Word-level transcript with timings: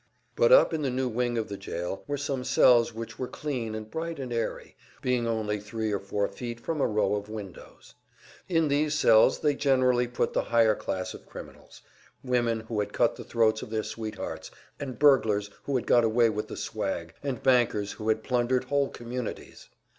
But 0.35 0.51
up 0.51 0.73
in 0.73 0.81
the 0.81 0.89
new 0.89 1.07
wing 1.07 1.37
of 1.37 1.47
the 1.47 1.57
jail 1.57 2.03
were 2.07 2.17
some 2.17 2.43
cells 2.43 2.91
which 2.91 3.19
were 3.19 3.27
clean 3.27 3.75
and 3.75 3.87
bright 3.87 4.17
and 4.17 4.33
airy, 4.33 4.75
being 5.03 5.27
only 5.27 5.59
three 5.59 5.91
or 5.91 5.99
four 5.99 6.27
feet 6.27 6.59
from 6.59 6.81
a 6.81 6.87
row 6.87 7.13
of 7.13 7.29
windows. 7.29 7.93
In 8.49 8.67
these 8.67 8.95
cells 8.95 9.41
they 9.41 9.53
generally 9.53 10.07
put 10.07 10.33
the 10.33 10.45
higher 10.45 10.73
class 10.73 11.13
of 11.13 11.27
criminals 11.27 11.83
women 12.23 12.61
who 12.61 12.79
had 12.79 12.93
cut 12.93 13.15
the 13.15 13.23
throats 13.23 13.61
of 13.61 13.69
their 13.69 13.83
sweethearts, 13.83 14.49
and 14.79 14.97
burglars 14.97 15.51
who 15.65 15.75
had 15.75 15.85
got 15.85 16.03
I 16.03 16.07
away 16.07 16.29
with 16.31 16.47
the 16.47 16.57
swag, 16.57 17.13
and 17.21 17.43
bankers 17.43 17.91
who 17.91 18.07
had 18.09 18.23
plundered 18.23 18.63
whole 18.63 18.89
communities. 18.89 19.69